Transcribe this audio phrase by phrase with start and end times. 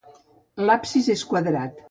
[0.69, 1.79] L'absis és quadrat.